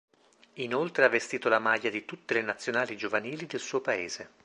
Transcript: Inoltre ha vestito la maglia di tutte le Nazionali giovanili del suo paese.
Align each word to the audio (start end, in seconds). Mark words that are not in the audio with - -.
Inoltre 0.53 1.05
ha 1.05 1.09
vestito 1.09 1.47
la 1.47 1.59
maglia 1.59 1.91
di 1.91 2.05
tutte 2.05 2.33
le 2.33 2.41
Nazionali 2.41 2.97
giovanili 2.97 3.45
del 3.45 3.59
suo 3.59 3.81
paese. 3.81 4.29